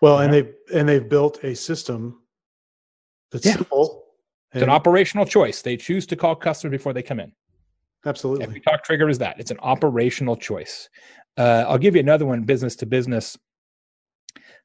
[0.00, 0.24] Well, yeah.
[0.24, 2.20] and they and they've built a system
[3.32, 3.54] that's yeah.
[3.54, 4.04] simple.
[4.52, 5.60] It's an operational choice.
[5.60, 7.32] They choose to call customers before they come in.
[8.06, 8.44] Absolutely.
[8.44, 9.38] Every talk trigger is that.
[9.38, 10.88] It's an operational choice.
[11.36, 13.36] Uh, I'll give you another one, business to business.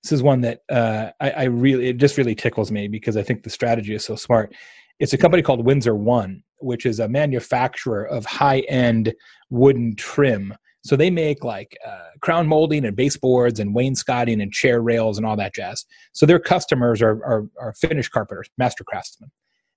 [0.03, 3.23] This is one that uh, I, I, really, it just really tickles me because I
[3.23, 4.53] think the strategy is so smart.
[4.99, 9.13] It's a company called Windsor One, which is a manufacturer of high end
[9.49, 10.55] wooden trim.
[10.83, 15.27] So they make like uh, crown molding and baseboards and wainscoting and chair rails and
[15.27, 15.85] all that jazz.
[16.13, 19.29] So their customers are, are, are finish carpenters, master craftsmen.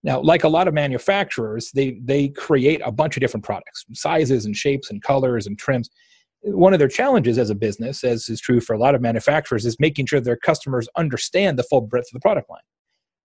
[0.02, 4.44] Now, like a lot of manufacturers, they they create a bunch of different products, sizes
[4.44, 5.88] and shapes and colors and trims.
[6.44, 9.64] One of their challenges as a business, as is true for a lot of manufacturers,
[9.64, 12.60] is making sure their customers understand the full breadth of the product line.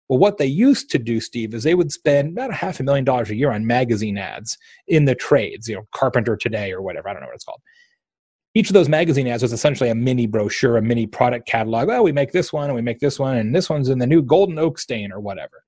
[0.08, 2.82] Well, what they used to do, Steve, is they would spend about a half a
[2.82, 6.82] million dollars a year on magazine ads in the trades, you know, Carpenter Today or
[6.82, 7.08] whatever.
[7.08, 7.60] I don't know what it's called.
[8.54, 11.88] Each of those magazine ads was essentially a mini brochure, a mini product catalog.
[11.90, 14.06] Oh, we make this one and we make this one, and this one's in the
[14.06, 15.62] new golden oak stain or whatever.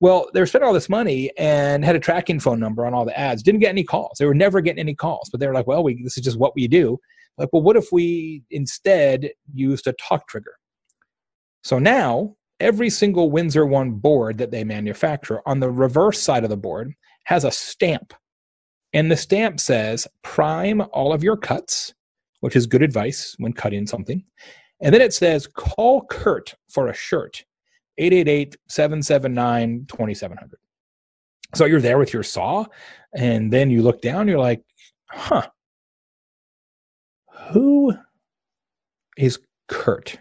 [0.00, 3.04] Well, they were spending all this money and had a tracking phone number on all
[3.04, 3.42] the ads.
[3.42, 4.18] Didn't get any calls.
[4.18, 5.28] They were never getting any calls.
[5.30, 6.98] But they were like, "Well, we, this is just what we do."
[7.36, 10.54] Like, well, what if we instead used a talk trigger?
[11.64, 16.50] So now every single Windsor One board that they manufacture on the reverse side of
[16.50, 18.14] the board has a stamp,
[18.92, 21.92] and the stamp says "Prime all of your cuts,"
[22.40, 24.24] which is good advice when cutting something.
[24.80, 27.44] And then it says, "Call Kurt for a shirt."
[28.00, 30.52] 888-779-2700.
[31.54, 32.66] So you're there with your saw
[33.14, 34.62] and then you look down, you're like,
[35.08, 35.48] huh,
[37.52, 37.94] who
[39.16, 40.18] is Kurt?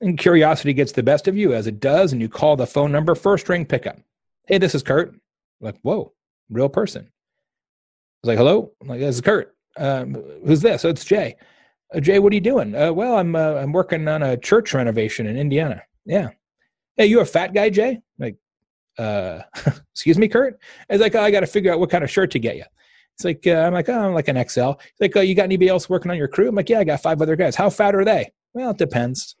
[0.00, 2.92] And curiosity gets the best of you as it does, and you call the phone
[2.92, 3.98] number first ring pickup.
[4.46, 5.10] Hey, this is Kurt.
[5.10, 5.20] I'm
[5.60, 6.12] like, whoa,
[6.50, 7.04] real person.
[7.04, 7.08] I
[8.22, 8.72] was like, hello.
[8.80, 9.54] I'm like, this is Kurt.
[9.76, 10.14] Um,
[10.44, 10.84] who's this?
[10.84, 11.36] Oh, it's Jay.
[11.94, 12.74] Uh, Jay, what are you doing?
[12.74, 15.82] Uh, well, I'm uh, I'm working on a church renovation in Indiana.
[16.08, 16.30] Yeah.
[16.96, 18.00] Hey, you a fat guy, Jay?
[18.18, 18.36] Like,
[18.98, 19.42] uh,
[19.92, 20.58] excuse me, Kurt?
[20.88, 22.64] It's like, oh, I got to figure out what kind of shirt to get you.
[23.14, 24.70] It's like, uh, I'm like, oh, I'm like an XL.
[24.70, 26.48] It's like, oh, you got anybody else working on your crew?
[26.48, 27.54] I'm like, yeah, I got five other guys.
[27.54, 28.32] How fat are they?
[28.54, 29.36] Well, it depends.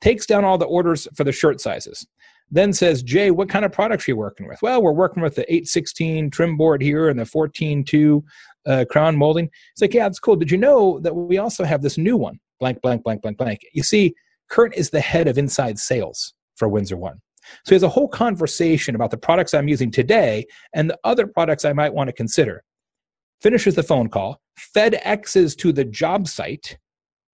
[0.00, 2.06] Takes down all the orders for the shirt sizes.
[2.50, 4.62] Then says, Jay, what kind of products are you working with?
[4.62, 8.22] Well, we're working with the 816 trim board here and the 14.2
[8.66, 9.50] uh, crown molding.
[9.72, 10.36] It's like, yeah, that's cool.
[10.36, 12.38] Did you know that we also have this new one?
[12.60, 13.60] Blank, blank, blank, blank, blank.
[13.72, 14.14] You see,
[14.48, 17.20] Kurt is the head of inside sales for Windsor One.
[17.64, 21.26] So he has a whole conversation about the products I'm using today and the other
[21.26, 22.64] products I might want to consider.
[23.40, 24.40] Finishes the phone call,
[24.74, 26.78] FedExes to the job site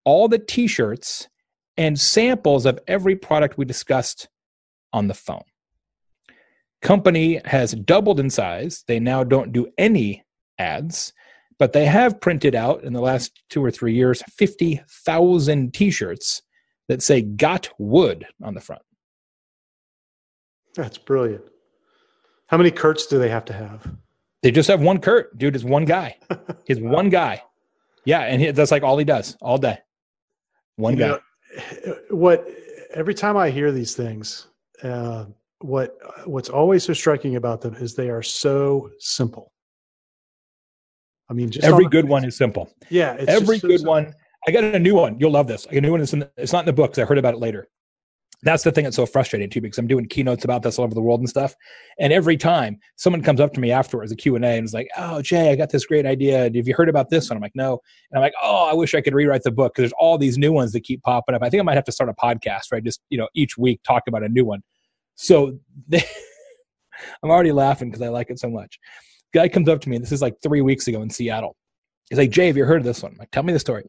[0.04, 1.28] all the t shirts
[1.76, 4.28] and samples of every product we discussed
[4.92, 5.44] on the phone.
[6.82, 8.84] Company has doubled in size.
[8.88, 10.24] They now don't do any
[10.58, 11.12] ads,
[11.58, 16.42] but they have printed out in the last two or three years 50,000 t shirts
[16.92, 18.82] that say got wood on the front.
[20.74, 21.42] That's brilliant.
[22.48, 23.90] How many Kurts do they have to have?
[24.42, 25.54] They just have one Kurt, dude.
[25.54, 26.18] It's one guy.
[26.66, 27.42] He's one guy.
[28.04, 29.78] Yeah, and he, that's like all he does all day.
[30.76, 31.08] One you guy.
[31.08, 32.46] Know, what
[32.92, 34.48] every time I hear these things,
[34.82, 35.26] uh,
[35.60, 39.50] what what's always so striking about them is they are so simple.
[41.30, 42.70] I mean, just every good one is simple.
[42.90, 43.92] Yeah, every so good simple.
[43.94, 44.14] one
[44.46, 45.18] I got a new one.
[45.18, 45.66] You'll love this.
[45.66, 46.00] I got a new one.
[46.00, 47.68] It's, in it's not in the book because I heard about it later.
[48.44, 50.94] That's the thing that's so frustrating too, because I'm doing keynotes about this all over
[50.94, 51.54] the world and stuff.
[52.00, 55.22] And every time someone comes up to me afterwards, a Q&A, and is like, oh,
[55.22, 56.50] Jay, I got this great idea.
[56.52, 57.36] Have you heard about this one?
[57.36, 57.78] I'm like, no.
[58.10, 60.38] And I'm like, oh, I wish I could rewrite the book because there's all these
[60.38, 61.42] new ones that keep popping up.
[61.44, 62.82] I think I might have to start a podcast, right?
[62.82, 64.64] Just, you know, each week talk about a new one.
[65.14, 65.56] So
[65.92, 68.76] I'm already laughing because I like it so much.
[69.32, 71.56] Guy comes up to me, and this is like three weeks ago in Seattle.
[72.10, 73.12] He's like, Jay, have you heard of this one?
[73.12, 73.84] I'm like, tell me the story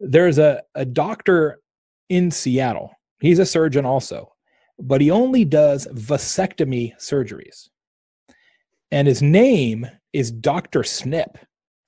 [0.00, 1.60] there's a, a doctor
[2.08, 2.92] in Seattle.
[3.20, 4.32] He's a surgeon also,
[4.78, 7.68] but he only does vasectomy surgeries.
[8.90, 10.84] And his name is Dr.
[10.84, 11.38] Snip.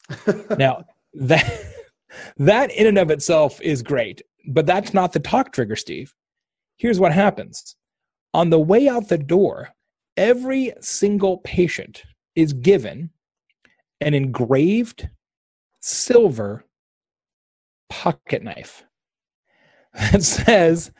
[0.58, 1.64] now, that
[2.36, 6.14] that in and of itself is great, but that's not the talk trigger, Steve.
[6.76, 7.76] Here's what happens.
[8.34, 9.68] On the way out the door,
[10.16, 12.02] every single patient
[12.34, 13.10] is given
[14.00, 15.08] an engraved
[15.80, 16.64] silver
[17.88, 18.84] pocket knife
[19.94, 20.90] that says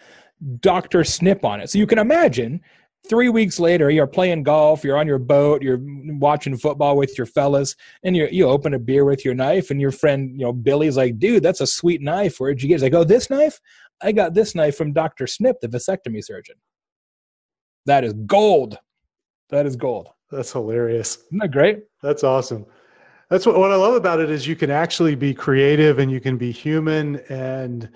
[0.61, 1.05] Dr.
[1.05, 1.71] Snip on it.
[1.71, 2.61] So you can imagine
[3.09, 7.27] three weeks later, you're playing golf, you're on your boat, you're watching football with your
[7.27, 10.53] fellas, and you you open a beer with your knife, and your friend, you know,
[10.53, 12.39] Billy's like, dude, that's a sweet knife.
[12.39, 12.77] Where'd you get it?
[12.77, 13.61] He's like, oh, this knife?
[14.01, 15.27] I got this knife from Dr.
[15.27, 16.57] Snip, the vasectomy surgeon.
[17.87, 18.79] That is gold.
[19.51, 20.09] That is gold.
[20.31, 21.17] That's hilarious.
[21.17, 21.81] Isn't that great?
[22.03, 22.67] That's awesome.
[23.31, 26.21] That's what, what I love about it is you can actually be creative and you
[26.21, 27.91] can be human and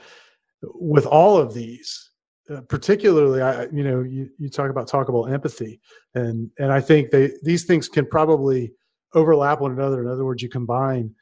[0.63, 2.11] with all of these
[2.51, 5.81] uh, particularly I you know you, you talk about talkable empathy
[6.15, 8.73] and and I think they these things can probably
[9.15, 11.15] overlap one another in other words you combine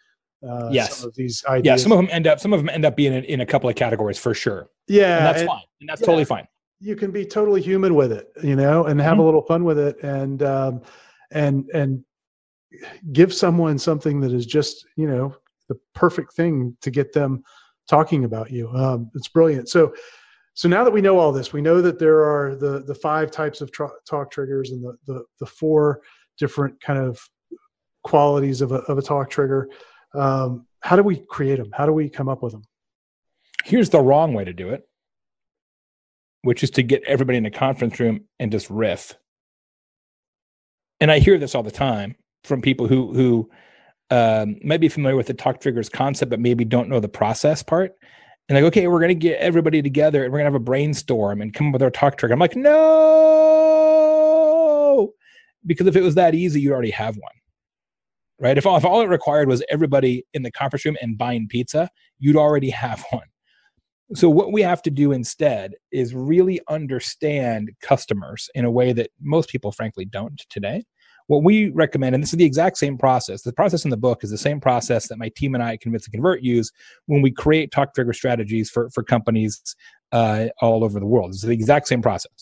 [0.46, 0.96] uh, yes.
[0.96, 1.64] some of these ideas.
[1.64, 3.46] Yeah, some of them end up some of them end up being in, in a
[3.46, 4.70] couple of categories for sure.
[4.88, 6.46] Yeah, and that's and, fine, and that's yeah, totally fine.
[6.80, 9.20] You can be totally human with it, you know, and have mm-hmm.
[9.20, 10.82] a little fun with it, and um,
[11.30, 12.04] and and
[13.12, 15.34] give someone something that is just you know
[15.68, 17.42] the perfect thing to get them
[17.88, 18.68] talking about you.
[18.70, 19.68] Um, it's brilliant.
[19.68, 19.94] So.
[20.54, 23.30] So now that we know all this, we know that there are the the five
[23.30, 26.02] types of talk triggers and the, the the four
[26.36, 27.20] different kind of
[28.02, 29.68] qualities of a of a talk trigger
[30.14, 32.62] um, how do we create them how do we come up with them
[33.64, 34.82] here's the wrong way to do it
[36.42, 39.14] which is to get everybody in a conference room and just riff
[41.00, 43.50] and i hear this all the time from people who who
[44.10, 47.62] um, might be familiar with the talk triggers concept but maybe don't know the process
[47.62, 47.92] part
[48.48, 50.64] and like okay we're going to get everybody together and we're going to have a
[50.64, 52.72] brainstorm and come up with our talk trigger i'm like no
[55.66, 57.32] because if it was that easy you'd already have one
[58.40, 58.58] right?
[58.58, 61.88] If all, if all it required was everybody in the conference room and buying pizza,
[62.18, 63.26] you'd already have one.
[64.14, 69.10] So, what we have to do instead is really understand customers in a way that
[69.20, 70.82] most people, frankly, don't today.
[71.30, 74.24] What we recommend, and this is the exact same process, the process in the book
[74.24, 76.72] is the same process that my team and I at Convince and Convert use
[77.06, 79.62] when we create talk trigger strategies for, for companies
[80.10, 81.30] uh, all over the world.
[81.30, 82.32] It's the exact same process.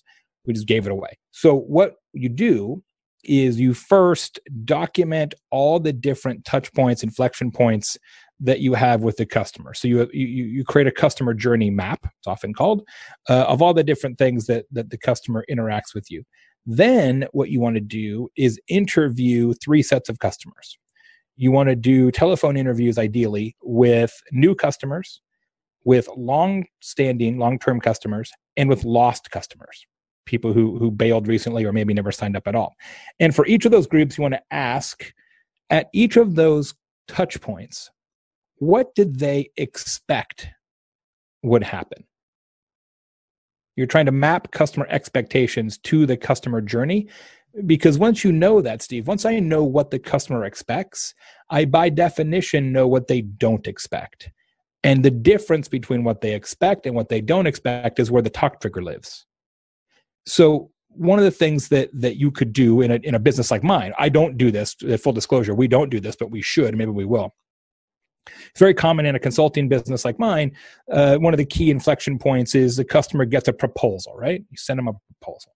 [0.47, 1.19] We just gave it away.
[1.33, 2.83] So, what you do
[3.25, 7.99] is you first document all the different touch points, inflection points
[8.41, 9.75] that you have with the customer.
[9.75, 12.01] So you you you create a customer journey map.
[12.05, 12.89] It's often called
[13.29, 16.25] uh, of all the different things that that the customer interacts with you.
[16.71, 20.77] Then what you want to do is interview three sets of customers.
[21.37, 25.23] You want to do telephone interviews ideally with new customers,
[25.85, 29.87] with long-standing, long-term customers, and with lost customers
[30.27, 32.77] people who who bailed recently or maybe never signed up at all.
[33.19, 35.13] And for each of those groups, you want to ask
[35.71, 36.75] at each of those
[37.09, 37.91] touch points,
[38.57, 40.49] what did they expect
[41.43, 42.05] would happen?
[43.79, 47.07] You're trying to map customer expectations to the customer journey
[47.65, 51.15] because once you know that, Steve, once I know what the customer expects,
[51.49, 54.31] I by definition know what they don't expect.
[54.83, 58.31] And the difference between what they expect and what they don't expect is where the
[58.31, 59.27] talk trigger lives.
[60.27, 63.53] So one of the things that that you could do in a in a business
[63.53, 64.75] like mine, I don't do this.
[64.75, 66.77] Full disclosure, we don't do this, but we should.
[66.77, 67.33] Maybe we will.
[68.51, 70.53] It's very common in a consulting business like mine.
[70.91, 74.43] Uh, one of the key inflection points is the customer gets a proposal, right?
[74.51, 75.53] You send them a proposal.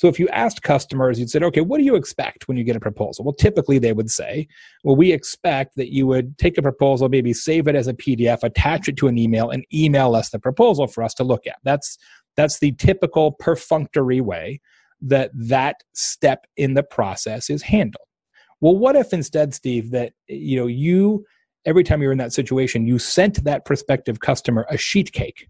[0.00, 2.74] So if you asked customers, you'd say, okay, what do you expect when you get
[2.74, 3.22] a proposal?
[3.22, 4.48] Well, typically they would say,
[4.82, 8.42] well, we expect that you would take a proposal, maybe save it as a PDF,
[8.42, 11.56] attach it to an email, and email us the proposal for us to look at.
[11.64, 11.98] That's
[12.34, 14.62] that's the typical perfunctory way
[15.02, 18.06] that that step in the process is handled.
[18.62, 21.26] Well, what if instead, Steve, that you know you
[21.64, 25.48] every time you're in that situation, you sent that prospective customer a sheet cake.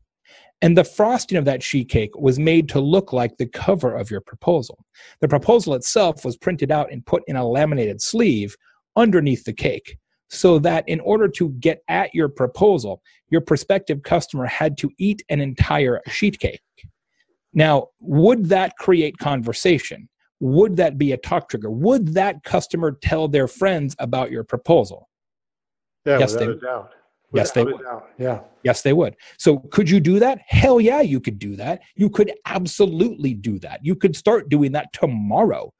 [0.62, 4.10] And the frosting of that sheet cake was made to look like the cover of
[4.10, 4.84] your proposal.
[5.20, 8.56] The proposal itself was printed out and put in a laminated sleeve
[8.96, 9.96] underneath the cake
[10.28, 15.22] so that in order to get at your proposal, your prospective customer had to eat
[15.28, 16.60] an entire sheet cake.
[17.52, 20.08] Now, would that create conversation?
[20.40, 21.70] Would that be a talk trigger?
[21.70, 25.09] Would that customer tell their friends about your proposal?
[26.04, 26.60] Yeah, yes, they would.
[26.60, 26.92] Doubt.
[27.32, 27.80] Yes, they would.
[28.18, 28.40] Yeah.
[28.64, 29.16] Yes, they would.
[29.38, 30.40] So, could you do that?
[30.48, 31.80] Hell yeah, you could do that.
[31.94, 33.84] You could absolutely do that.
[33.84, 35.72] You could start doing that tomorrow.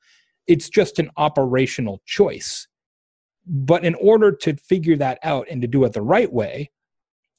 [0.47, 2.69] It's just an operational choice.
[3.47, 6.71] But in order to figure that out and to do it the right way,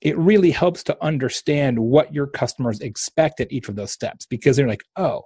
[0.01, 4.57] it really helps to understand what your customers expect at each of those steps because
[4.57, 5.23] they're like, oh,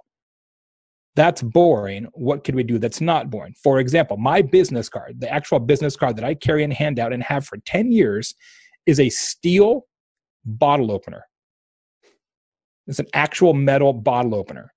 [1.16, 2.06] that's boring.
[2.12, 3.54] What could we do that's not boring?
[3.62, 7.12] For example, my business card, the actual business card that I carry and hand out
[7.12, 8.34] and have for 10 years,
[8.86, 9.86] is a steel
[10.44, 11.26] bottle opener.
[12.86, 14.72] It's an actual metal bottle opener.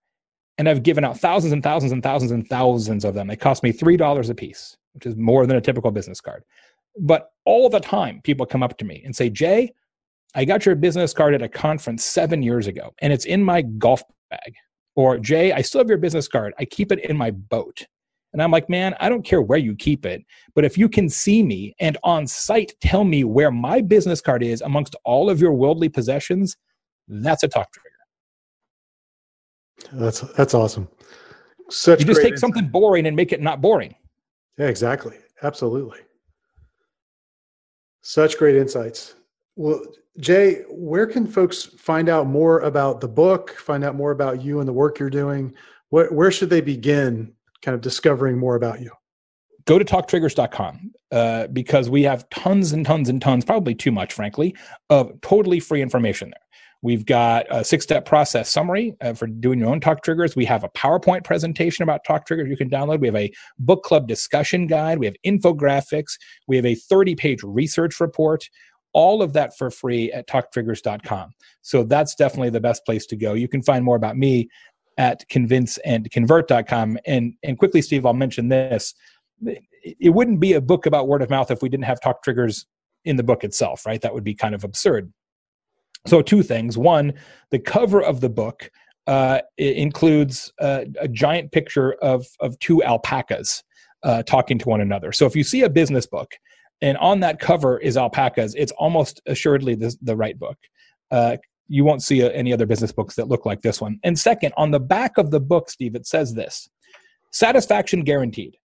[0.58, 3.28] And I've given out thousands and thousands and thousands and thousands of them.
[3.28, 6.44] They cost me $3 a piece, which is more than a typical business card
[7.00, 9.74] But all the time, people come up to me and say, Jay,
[10.36, 13.62] I got your business card at a conference seven years ago, and it's in my
[13.62, 14.56] golf bag.
[15.00, 16.54] Or, Jay, I still have your business card.
[16.60, 17.88] I keep it in my boat.
[18.34, 20.26] And I'm like, man, I don't care where you keep it,
[20.56, 24.44] but if you can see me and on site tell me where my business card
[24.44, 26.58] is amongst all of your worldly possessions,
[27.08, 27.88] that's a talk trigger.
[29.94, 30.90] That's that's awesome.
[31.70, 32.40] Such you just take insight.
[32.40, 33.96] something boring and make it not boring.
[34.58, 35.16] Yeah, exactly.
[35.44, 36.00] Absolutely.
[38.02, 39.16] Such great insights.
[39.60, 39.82] Well,
[40.22, 44.60] Jay, where can folks find out more about the book, find out more about you
[44.60, 45.54] and the work you're doing?
[45.90, 48.90] Where, where should they begin kind of discovering more about you?
[49.66, 54.14] Go to talktriggers.com uh, because we have tons and tons and tons, probably too much,
[54.14, 54.56] frankly,
[54.90, 56.50] of totally free information there.
[56.82, 60.38] We've got a six step process summary uh, for doing your own talk triggers.
[60.38, 63.02] We have a PowerPoint presentation about talk triggers you can download.
[63.02, 64.98] We have a book club discussion guide.
[64.98, 66.14] We have infographics.
[66.48, 68.50] We have a 30 page research report.
[68.94, 71.32] All of that for free at talktriggers.com.
[71.62, 73.34] So that's definitely the best place to go.
[73.34, 74.50] You can find more about me
[74.98, 77.00] at convinceandconvert.com.
[77.06, 78.94] And, and quickly, Steve, I'll mention this.
[79.42, 82.66] It wouldn't be a book about word of mouth if we didn't have talk triggers
[83.06, 84.02] in the book itself, right?
[84.02, 85.14] That would be kind of absurd.
[86.06, 86.78] So, two things.
[86.78, 87.14] One,
[87.52, 88.70] the cover of the book
[89.08, 93.64] uh, includes uh, a giant picture of, of two alpacas
[94.04, 95.12] uh, talking to one another.
[95.12, 96.32] So, if you see a business book
[96.82, 100.58] and on that cover is alpacas, it's almost assuredly the, the right book.
[101.12, 104.00] Uh, you won't see a, any other business books that look like this one.
[104.04, 106.70] And second, on the back of the book, Steve, it says this
[107.32, 108.58] satisfaction guaranteed.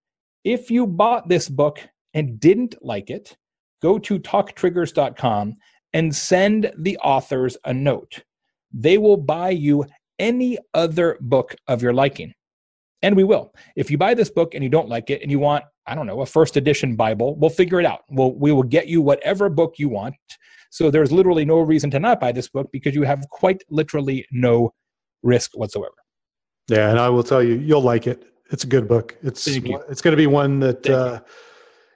[0.42, 1.80] If you bought this book
[2.14, 3.36] and didn't like it,
[3.82, 5.56] go to talktriggers.com
[5.92, 8.24] and send the authors a note.
[8.72, 9.86] They will buy you
[10.18, 12.34] any other book of your liking.
[13.04, 13.52] And we will.
[13.76, 16.06] If you buy this book and you don't like it and you want, I don't
[16.06, 18.00] know, a first edition Bible, we'll figure it out.
[18.08, 20.14] We'll, we will get you whatever book you want.
[20.70, 24.26] So there's literally no reason to not buy this book because you have quite literally
[24.32, 24.72] no
[25.22, 25.94] risk whatsoever.
[26.68, 28.24] Yeah, and I will tell you, you'll like it.
[28.50, 29.16] It's a good book.
[29.22, 31.20] It's it's going to be one that uh,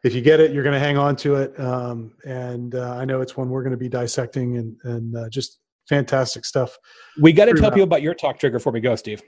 [0.04, 1.58] if you get it, you're going to hang on to it.
[1.58, 5.28] Um, and uh, I know it's one we're going to be dissecting and, and uh,
[5.30, 6.76] just fantastic stuff.
[7.18, 9.22] We got to tell people about your talk trigger before we go, Steve.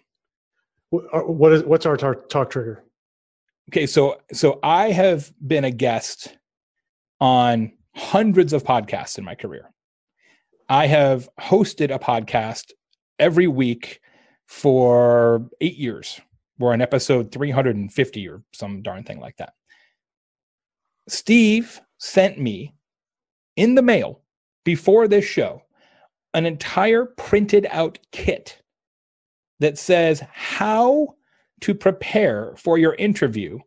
[0.93, 2.85] Uh, what is what's our talk, trigger?
[3.71, 6.37] Okay, so so I have been a guest
[7.21, 9.71] on hundreds of podcasts in my career.
[10.69, 12.73] I have hosted a podcast
[13.19, 14.01] every week
[14.47, 16.21] for eight years.
[16.59, 19.55] We're on episode 350 or some darn thing like that.
[21.09, 22.75] Steve sent me
[23.57, 24.23] in the mail
[24.65, 25.63] before this show
[26.35, 28.60] an entire printed out kit
[29.61, 31.15] that says how
[31.61, 33.59] to prepare for your interview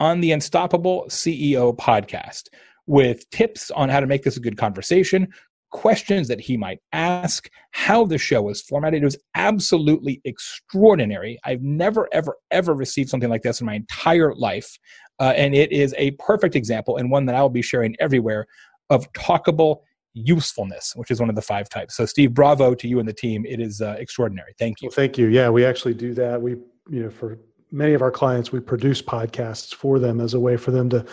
[0.00, 2.44] on the Unstoppable CEO podcast
[2.86, 5.28] with tips on how to make this a good conversation,
[5.70, 9.02] questions that he might ask, how the show is formatted.
[9.02, 11.38] It was absolutely extraordinary.
[11.44, 14.78] I've never, ever, ever received something like this in my entire life.
[15.20, 18.46] Uh, and it is a perfect example and one that I will be sharing everywhere
[18.88, 19.80] of talkable
[20.14, 21.96] usefulness, which is one of the five types.
[21.96, 23.44] So, Steve, bravo to you and the team.
[23.46, 24.54] It is uh, extraordinary.
[24.58, 24.88] Thank you.
[24.88, 25.26] Well, thank you.
[25.28, 26.40] Yeah, we actually do that.
[26.40, 26.52] We,
[26.90, 27.38] you know, for
[27.70, 31.04] many of our clients, we produce podcasts for them as a way for them to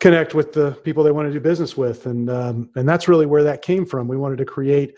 [0.00, 3.26] connect with the people they want to do business with, and um, and that's really
[3.26, 4.08] where that came from.
[4.08, 4.96] We wanted to create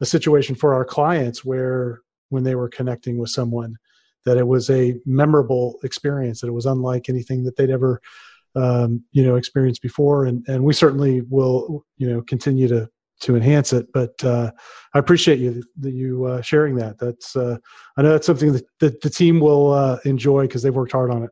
[0.00, 3.76] a situation for our clients where when they were connecting with someone
[4.24, 8.00] that it was a memorable experience that it was unlike anything that they'd ever
[8.56, 12.88] um, you know experienced before and and we certainly will you know continue to
[13.20, 14.50] to enhance it but uh,
[14.94, 17.56] i appreciate you that you uh, sharing that that's uh,
[17.96, 21.10] i know that's something that, that the team will uh, enjoy because they've worked hard
[21.10, 21.30] on it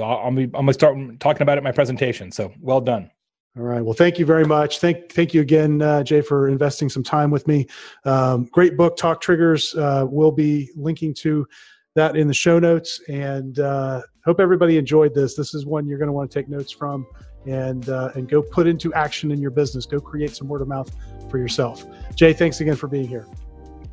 [0.00, 3.10] I'm, I'm gonna start talking about it in my presentation so well done
[3.54, 3.82] all right.
[3.82, 4.78] Well, thank you very much.
[4.78, 7.66] Thank thank you again, uh, Jay, for investing some time with me.
[8.06, 9.74] Um, great book, Talk Triggers.
[9.74, 11.46] Uh, we'll be linking to
[11.94, 13.00] that in the show notes.
[13.08, 15.34] And uh, hope everybody enjoyed this.
[15.34, 17.06] This is one you're going to want to take notes from
[17.46, 19.86] and uh, and go put into action in your business.
[19.86, 20.90] Go create some word of mouth
[21.30, 21.84] for yourself.
[22.14, 23.26] Jay, thanks again for being here.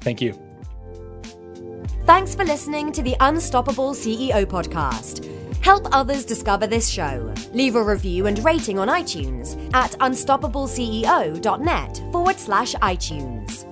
[0.01, 0.39] Thank you.
[2.05, 5.25] Thanks for listening to the Unstoppable CEO podcast.
[5.63, 7.33] Help others discover this show.
[7.53, 13.68] Leave a review and rating on iTunes at unstoppableceo.net forward slash iTunes.